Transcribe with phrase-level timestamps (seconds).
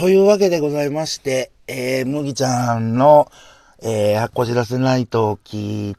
[0.00, 3.30] というわけでございまして、えー、麦ちゃんの、
[3.82, 5.96] えー、こじらせないとを聞い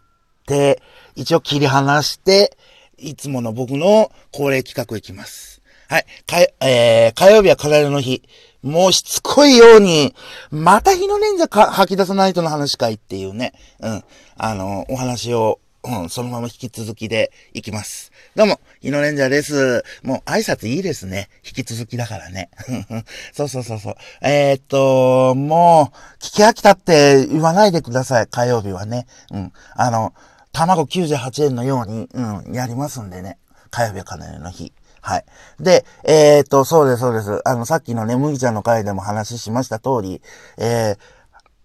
[0.47, 0.81] て、
[1.15, 2.57] 一応切り離して、
[2.97, 5.61] いつもの僕の恒例企画いきます。
[5.87, 6.05] はい。
[6.25, 8.23] かえー、火曜日はカラレの日。
[8.63, 10.15] もうしつこいように、
[10.49, 13.53] また日の連座か吐き出さないとの話かいっていうね。
[13.81, 14.03] うん。
[14.35, 18.11] あの、お話を、うん、そのまま引き続きでいきます。
[18.35, 19.83] どうも、日のレンジャーです。
[20.03, 21.29] もう挨拶いいですね。
[21.43, 22.51] 引き続きだからね。
[23.33, 23.95] そうそうそうそう。
[24.21, 28.27] えー、っと、もう、聞き飽きたって言わないでください。
[28.27, 29.07] 火曜日はね。
[29.31, 29.53] うん。
[29.75, 30.13] あの、
[30.51, 33.39] 卵98円のように、うん、やりますんでね。
[33.71, 34.73] 火曜日はかなりの日。
[35.01, 35.25] はい。
[35.59, 37.41] で、えー、っと、そうです、そうです。
[37.43, 40.21] あの、さっきのね、麦ちゃんの回でも話しました通り、
[40.59, 40.97] えー、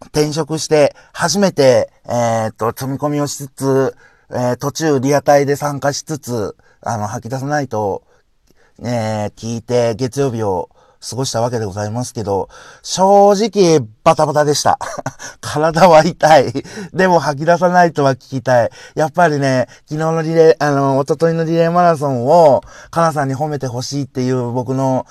[0.06, 3.96] 転職して、初めて、えー、っと、積み込みをしつつ、
[4.30, 8.02] えー、途中リアタイで参加しつつ、あの、吐き出さないと、
[8.80, 10.68] えー、聞いて月曜日を
[11.08, 12.48] 過ごしたわけでございますけど、
[12.82, 14.78] 正直バタバタでした。
[15.40, 16.52] 体は痛い。
[16.92, 18.70] でも吐き出さないとは聞きたい。
[18.94, 25.06] やっぱりね、昨日のリレー、あの、一昨日のリレーマラソンを、かなさんに褒めてほしいっていう僕の、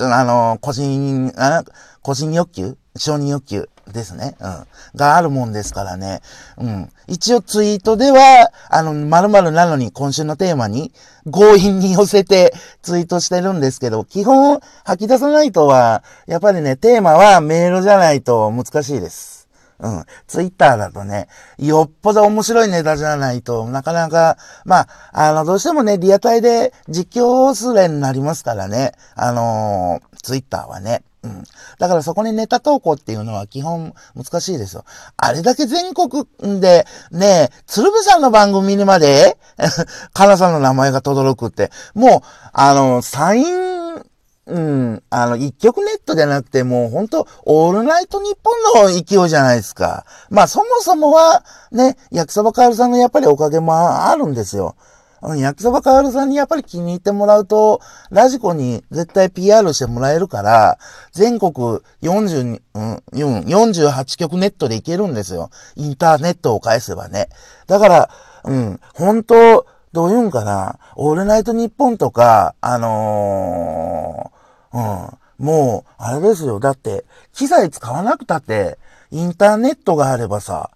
[0.00, 1.64] あの、個人、あ
[2.02, 2.76] 個人欲求？
[2.96, 3.68] 承認欲求？
[3.92, 4.36] ですね。
[4.40, 4.66] うん。
[4.96, 6.20] があるもんですからね。
[6.58, 6.90] うん。
[7.06, 10.92] 一応ツイートでは、あの、〇〇なのに今週のテーマに
[11.30, 12.52] 強引に寄せて
[12.82, 19.40] ツイートしてるんですけど、基本吐き出さないとは、やっぱりね、テーマはメールじゃないと難しいです。
[19.82, 20.04] うん。
[20.26, 28.92] ツイッターだとね、よっぽど面白いネタじゃないとなかなか、まあ、あの、どうしてもね、リアタイで実況スレになりますからね。
[29.14, 31.02] あのー、ツイッターはね。
[31.22, 31.44] うん。
[31.78, 34.84] だからそこにネタ投稿っていうのは基本難しいですよ。
[35.16, 36.26] あれだけ全国
[36.60, 39.36] で、ね、鶴瓶さんの番組にまで、
[40.14, 42.20] カナさんの名前が轟くって、もう、
[42.52, 43.80] あの、サイン、
[44.46, 48.36] うん、あの、一曲ネットじゃなくて、もう本当オールナイト日
[48.74, 50.04] 本の勢いじゃないですか。
[50.28, 53.74] まあ、そもそもは、ね、焼きそばかおるさんのやっぱりおかげも
[54.08, 54.74] あるんですよ。
[55.22, 60.78] うん焼きそばかおるさんにやっぱり気に入ってもらうと、ラジコに絶対 PR してもらえるから、
[61.12, 61.52] 全国
[62.02, 65.50] 40、うん、うん48曲ネットでいけるんですよ。
[65.76, 67.28] インターネットを返せばね。
[67.66, 68.10] だから、
[68.44, 75.10] うん、本当どういうんかな、オールナイトニッポンとか、あのー、
[75.40, 76.60] うん、もう、あれですよ。
[76.60, 78.78] だって、機材使わなくたって、
[79.10, 80.70] インターネットがあればさ、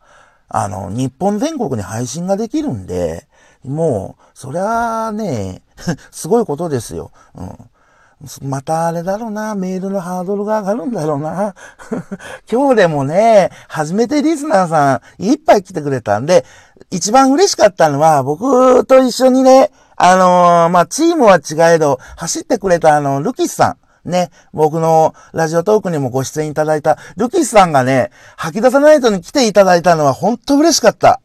[0.56, 3.26] あの、日本全国に配信ができるんで、
[3.64, 5.62] もう、そりゃね、
[6.12, 7.10] すごいことですよ。
[7.34, 8.48] うん。
[8.48, 11.56] またあれだろうな、メールのハードルが上がるんだろうな。
[12.48, 16.44] 今日でもね、初めてリスナーさんいっぱい来てくれたんで、
[16.88, 23.76] 一番嬉しかったのは、僕と一緒にね、あのーまあ、チームは違えど、走ってくれたあの、ルキスさん。
[24.04, 31.20] ね、僕のラジオトークにもご出演いただいた、ルキスさんがね、吐き出さないとに来ていただいたのは本当嬉しかった。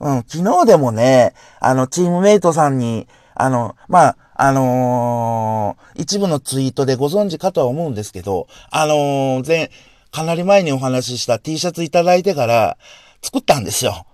[0.00, 9.70] うん、昨日でもね、あの、チームメイトさんに、あの、まあ、あのー一部のツイートでご存知かとは思うんですけど、あのー前、
[10.12, 12.78] かなり前にお話しした T シャツいただいてから、
[13.20, 14.06] 作ったんですよ。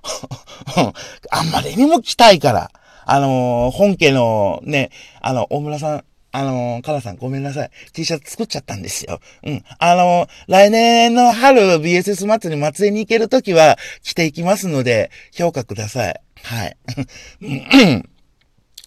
[1.31, 2.71] あんまりにも着たいから。
[3.07, 6.05] あのー本家のね、あの、大村さん、
[6.37, 7.71] あのー、かなさんごめんなさい。
[7.93, 9.21] T シャツ作っちゃったんですよ。
[9.45, 9.65] うん。
[9.79, 16.21] あのー来年の春 BSS 祭り祭りに行けるときは着ていきますので、評価ください。
[16.43, 16.77] はい。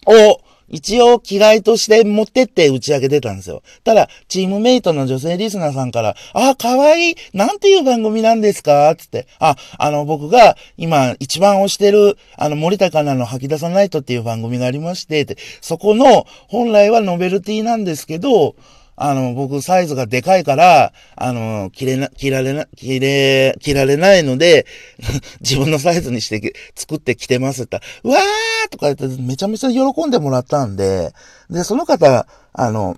[0.06, 3.62] お、一応着替えとして持ってって打ち上げてたんですよ。
[3.84, 8.94] ただ、チームメイトの女性リスナーさんから、あ、かわいいなんていう番組なんですか？
[8.96, 18.54] つって、あ、あの、僕が今一番推してる、あの、森高菜の吐き出さないとっていう番組がありまして、ってそこの、本来はノベルティなんですけど、
[19.00, 24.66] あの、僕サイズがでかいから、あの、着れな、着られな、着れ、着られないので、
[25.40, 31.12] 自分のサイズにして作って着てますって、うわーとか言ってめちゃめちゃ喜んでもらったんで、
[31.48, 32.96] で、その方、あの、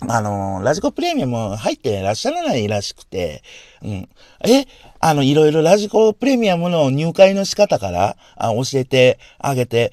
[0.00, 3.42] あの、ラジコプレミアム入ってらっしゃらないらしくて、
[3.82, 4.08] うん。
[4.44, 4.66] え、
[5.00, 9.92] あの、いろいろラジコプレミアムの入会の仕方からあ教えてあげて、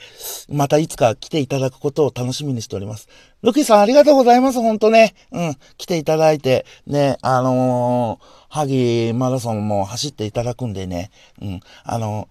[0.50, 3.08] またいつか来ていただくことを楽しみにしております。
[3.44, 5.14] ルキさんありがとうございます、本当ね。
[5.32, 5.56] うん。
[5.78, 11.12] 来ていただいて、ね、あのー、ハギマラソンも走っていただくんでね、
[11.42, 11.60] うん。
[11.84, 12.30] あの、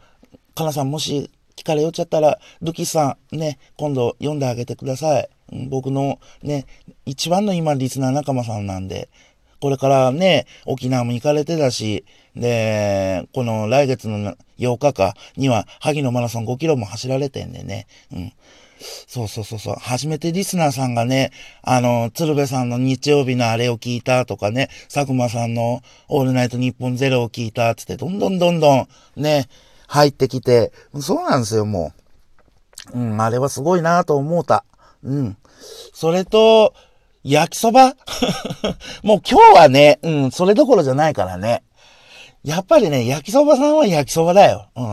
[0.54, 5.28] かなさんもし聞かれよっちゃったら、ルキさんね、今度読んであげてください。
[5.52, 6.64] うん僕のね、
[7.04, 9.10] 一番の今リスナー仲間さんなんで、
[9.60, 17.86] これからね、沖縄も行かれてたし、で、この来月の8日かには、萩のマラソン5キロも走られてんでね。
[18.12, 18.32] うん。
[19.06, 19.76] そうそうそうそう。
[19.79, 21.31] 初めてリスナーさんがね、
[21.62, 29.49] あの、鶴瓶さんの日曜日のあれを聞いたとかね、佐久間さんのオールナイトニッポンゼロを聞いたつって、どんどんどんどんね、
[29.87, 31.93] 入ってきて、そうなんですよ、も
[32.94, 32.99] う。
[32.99, 34.64] うん、あれはすごいなと思うた。
[35.02, 35.37] うん。
[35.93, 36.75] それと、
[37.25, 37.94] 焼きそば？
[39.05, 41.62] もう今日はね、うん、それどころじゃないからね。
[42.44, 44.68] やっぱりね、焼きそばさんは焼きそばだよ。
[44.74, 44.84] うん。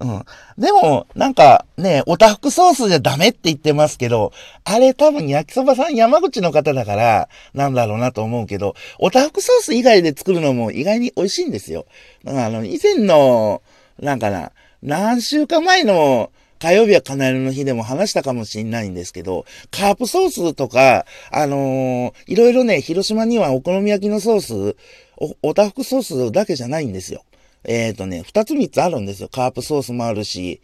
[0.00, 0.24] うん。
[0.58, 4.32] でも、なんかね、おたふくソースじゃダメって言ってますけど、
[4.64, 11.86] あれ多分焼きそばさん山口の方だから、なんだろうなと思うけど、おたふくソース以外で作るのも意外に美味しいんですよ。
[12.26, 13.62] あの、以前の、
[13.98, 14.52] なんかな、
[14.82, 16.30] 何週間前の
[16.60, 24.40] 火曜日はカナエルの日でも話したかもしれないんですけど、カープソースとか、あのー、いろいろね、広島にはお好み焼きのソー
[24.74, 24.76] ス、
[25.20, 27.22] お、おたふくソースだけじゃないんですよ。
[27.64, 29.28] えっ、ー、とね、二つ三つあるんですよ。
[29.28, 30.60] カープソースもあるし、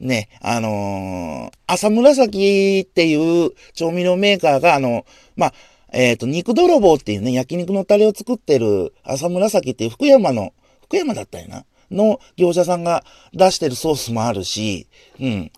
[0.00, 5.06] ね、あのー、朝紫っていう調味料メーカーが、あの、
[5.36, 5.52] まあ、
[5.92, 10.52] えっ、ー、と、肉泥棒っていうね、焼肉のタレを作ってる朝紫っていう福山の、
[10.82, 11.64] 福山だったよな。
[11.92, 14.88] の業者さんが出してるソースもあるし、
[15.20, 15.52] うん。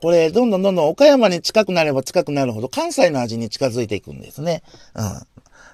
[0.00, 4.62] これ、どんどんどんどん岡山に近くなれば近くなるほど関西の味に近づいていくんですね。
[4.94, 5.04] うん。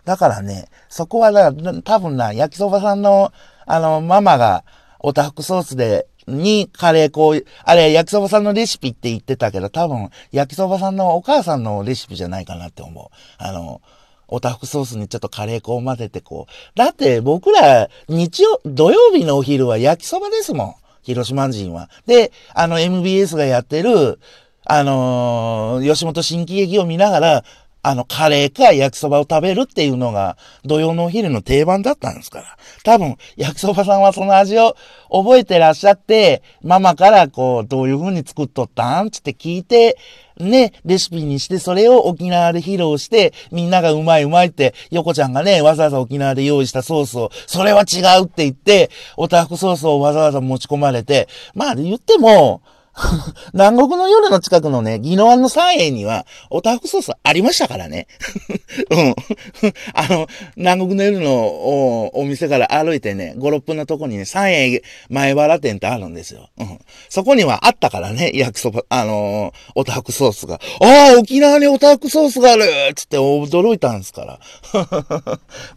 [0.08, 1.52] だからね、そこはな、
[1.82, 3.30] 多分な、焼きそばさんの、
[3.66, 4.64] あの、ママが、
[5.00, 13.08] おたふくソースで、にカレー粉をあれ、焼きそばさんのレシピって言ってたけど、多分、焼きそばさんのお母さんのレシピじゃないかなって思う。
[13.36, 13.82] あの、
[14.28, 16.78] おたふくソースにちょっとカレー粉を混ぜてこう。
[16.78, 20.74] だって僕ら日曜、土曜日のお昼は焼きそばですもん。
[21.02, 21.90] 広島人は。
[22.06, 24.18] で、あの MBS がやってる、
[24.64, 27.44] あのー、吉本新喜劇を見ながら、
[27.82, 32.44] あの、カレーか焼きそばを食べるっていうのが、土曜のお昼の定番だったんですから。
[32.84, 34.76] 多分、焼きそばさんはその味を
[35.10, 39.96] 覚えてらっしゃって、ママからこう、どういう風に作っとったんつって聞いて、
[40.38, 52.62] ね、レシピにして、それを沖縄で披露して、みんながうまいうまいって、横ちゃんがね、わざわざ沖縄で用意したソースを、それは違うって言って、おたふくソースをわざわざ持ち込まれて、まあ言っても、
[53.54, 58.06] 南国の夜の近くのね、宜野湾の三栄には、おたふくソースありましたからね。
[58.90, 59.14] うん。
[59.94, 66.50] あの、南国の夜のお店から歩いてね、5、6分のとこにね、三栄前原店ってあるんですよ。
[66.58, 66.78] うん。
[67.08, 70.60] そこにはあったからね、焼きそば、あのー、おたふくソースが。
[70.80, 72.64] ああ、沖縄におたふくソースがある
[72.94, 74.40] つって驚いたんですから。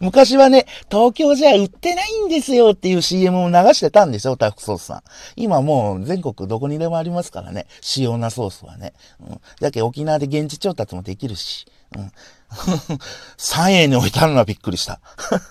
[0.00, 5.02] 昔はね、東京じゃ売ってないんですよっていう CM を流してたんですよ、おたふくソースさん。
[5.36, 7.66] 今もう全国どこにでもありますますからね。
[7.96, 8.94] 塩なソースはね。
[9.20, 9.40] うん。
[9.60, 11.66] だけ沖縄で現地調達もできるし。
[11.96, 12.12] うん。
[13.38, 15.00] 3円に置いてあるのはびっくりした。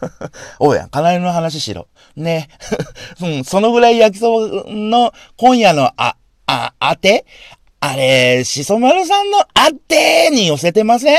[0.59, 1.87] おや、かなりの話しろ。
[2.15, 2.49] ね。
[3.21, 6.15] うん、そのぐらい焼きそばの今夜のあ、
[6.47, 7.25] あ、当て？
[7.79, 11.17] あれ、しそ丸さんの当てに寄せてません？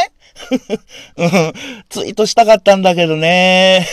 [1.16, 1.52] うん、
[1.88, 3.86] ツイートしたかったんだけどね。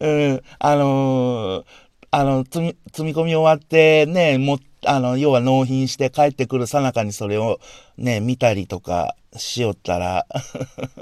[0.00, 1.64] うん、あのー、
[2.10, 7.60] あの、積み、積み込み終わってね、も、あの、要は納品して帰ってくるさなかにそれを
[7.96, 10.26] ね、見たりとかしよったら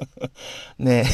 [0.79, 1.05] ね、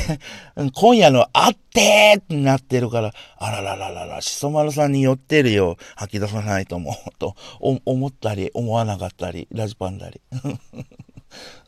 [0.75, 10.21] 今夜のあってってなってるから、あららららら、しそ丸さんに寄ってるよ、吐き出さないともと、思ったり、思わなかったり、ラジパンだり。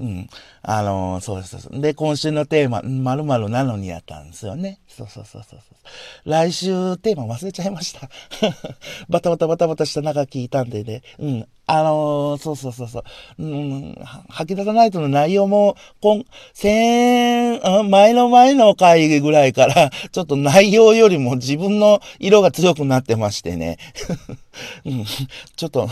[0.00, 0.28] うん。
[0.62, 1.69] あのー、そうです。
[1.81, 4.81] で、今週のテーマ、〇〇なのにやったんですよね。
[4.88, 5.60] そうそうそうそう。
[6.24, 8.08] 来週テーマ忘れちゃいました。
[9.08, 11.03] バタバタバタバタした中聞いたんでね。
[11.19, 11.48] うん。
[11.67, 13.05] あのー、そうそうそうそう。
[13.38, 13.94] うん、
[14.29, 23.79] 吐き出さないとの内容も、こん、先、前の前の会ぐらいから、ちょっと内容よりも自分の色が強くなってましてね。
[24.84, 25.05] うん、
[25.56, 25.88] ちょっと、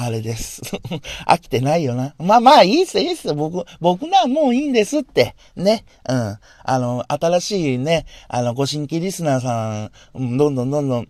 [0.00, 0.62] あれです。
[1.26, 2.14] 飽きてないよな。
[2.18, 3.34] まあまあ、いいっす、いいっす。
[3.34, 5.34] 僕、僕なもういいんですって。
[5.56, 5.84] ね。
[6.08, 6.38] うん。
[6.64, 11.08] あの、新しいね、あの、ご新規リスナーさん、どんどんどんどん、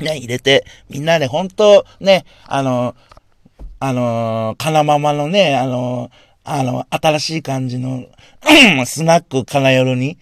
[0.00, 2.96] ね、入れて、みんなで本当ね、あの、
[3.78, 6.10] あの、かなままのね、あの、
[6.42, 8.06] あの、新しい感じの、
[8.86, 10.18] スナックかなよるに、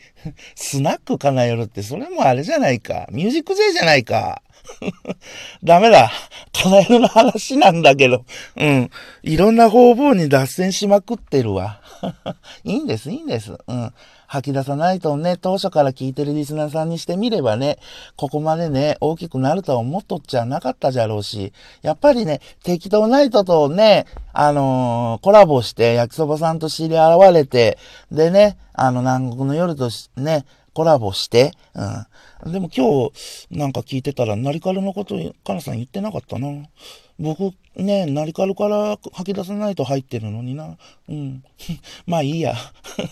[0.55, 3.07] スナックかなよる って、それもあれじゃないか。
[3.11, 4.43] ミュージック勢じゃないか。
[5.65, 6.11] ダメだ。
[6.53, 8.25] カナエルの話なんだけど。
[8.57, 8.91] うん。
[9.23, 11.81] いろんな方々に脱線しまくってるわ。
[12.65, 13.53] いいんです、いいんです。
[13.67, 13.93] うん。
[14.33, 17.79] 吐き出さないとね、当初から聞いてるリスナーさんにしてみればね、
[18.17, 21.53] ここまでね、大きくなるとは思っとっちゃなかったじゃろうし、
[21.83, 27.77] やっぱりね、適当ナイトとね、あのー、コラボして焼きそばさんと知り合われて、
[28.11, 31.53] でね、あの、南国の夜とね、コラボして、
[32.45, 32.53] うん。
[32.53, 36.49] でも今日、なんか聞いてたら、ナリカルのこと、カナさん言ってなかったな。
[37.19, 40.77] 僕、ね、ナリカルから吐き出さないと入ってるのにな。
[41.09, 41.45] うん。
[42.07, 42.55] まあいいや。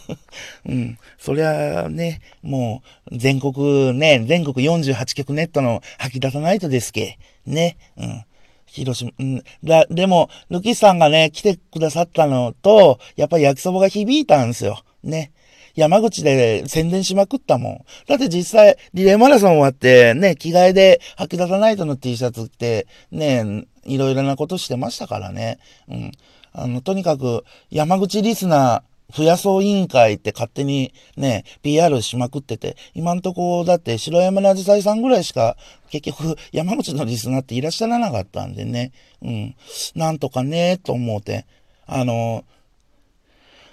[0.66, 0.98] うん。
[1.18, 7.18] そりゃね、もう、全国ね、全国48局ネットの吐き出さないとですけ。
[7.46, 7.76] ね。
[7.96, 8.24] うん。
[8.66, 9.42] 広島、うん。
[9.64, 14.82] だ、でも、ルキさんがね、来てくださったのと、やっぱり焼きそばが響いたんですよ。
[15.02, 15.32] ね。
[15.80, 17.84] 山口で宣伝しまくったもん。
[18.06, 25.58] だって実際、リレーマラソン終わって、ね、着替えで吐き出さないとの T シャツって、ね、いろいろなことしてましたからね。
[25.88, 26.12] うん。
[26.52, 35.56] あの、とにかく、山口リスナー、増やそう委員会って勝手にね、PR しまくってて、今んとこだって白山なじさいさんぐらいしか
[35.90, 38.92] 結局山口のリスナーっていらっしゃらなかったんでね。
[39.22, 39.56] うん。
[39.96, 41.46] なんとかね、と思うて。
[41.86, 42.44] あの、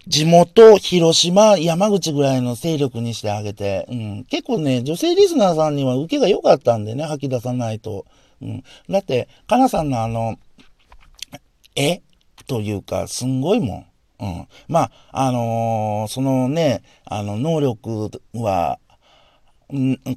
[0.07, 4.23] 地元、広島、山口ぐらいの勢力にしてあげて、うん。
[4.25, 8.05] 結構ね、女性リスナーさんには受けが良かったんでね、吐き出さないと。
[8.41, 8.63] うん。
[8.89, 10.37] だって、かなさんのあの、
[11.75, 12.01] 絵
[12.47, 13.85] というか、すんごいもん。
[14.19, 14.47] うん。
[14.69, 18.79] まあ、あのー、そのね、あの、能力は、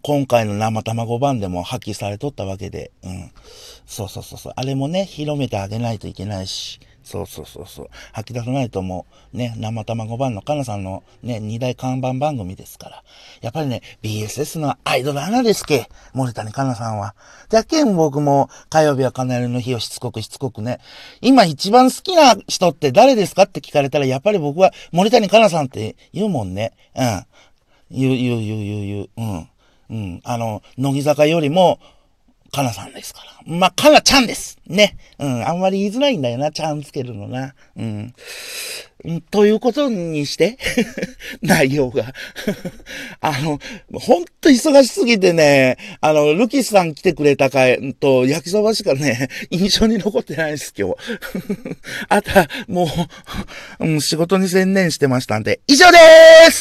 [0.03, 3.31] 今回の生卵版でも発揮されとったわけで、うん。
[3.87, 4.53] そうそうそうそう。
[4.55, 6.79] あれもね、広めてあげないといけないし、
[7.11, 7.89] そうそうそうそう。
[8.13, 13.03] 吐き出さないともう、ね、生卵版のかなさんのね、二大看板番組ですから。
[13.41, 17.17] やっぱりね、BSS のアイドルアナですけ、森谷かなさんは。
[17.49, 20.79] じゃけん僕も火曜日はかなりの日をしつこくしつこくね、
[21.21, 26.75] 今一番好きな人って誰ですかって聞かれたら、やっぱり僕は森谷かなさんって言うもんね。
[26.95, 27.27] うん。
[27.91, 29.09] 言う、言う、言う、言う、言う。
[29.17, 29.49] うん。
[29.91, 30.21] うん。
[30.23, 31.81] あの、乃木坂よりも、
[32.51, 33.31] かなさんですから。
[33.47, 34.59] まあ、かなちゃんです。
[34.67, 34.97] ね。
[35.19, 35.47] うん。
[35.47, 37.55] あんまり言いづらいんだよな、ちゃんつけるのな。
[37.77, 38.15] うん。
[39.31, 40.59] ということにして、
[41.41, 42.13] 内容が
[43.21, 43.59] あの、
[43.93, 47.65] ほんと忙しすぎてね、あの、ルキスさん来てくれたか
[47.99, 50.97] と、焼きそばしかね、 印象に残ってないです、今日。
[52.09, 52.89] あとは、も
[53.81, 56.59] う、うん、仕事に専念してましたんで、以上でーす